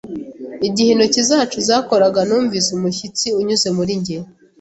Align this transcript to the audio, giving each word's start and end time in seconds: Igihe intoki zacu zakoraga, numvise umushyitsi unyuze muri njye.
Igihe 0.67 0.89
intoki 0.91 1.21
zacu 1.29 1.57
zakoraga, 1.67 2.19
numvise 2.27 2.69
umushyitsi 2.77 3.27
unyuze 3.39 3.67
muri 3.77 3.93
njye. 3.99 4.17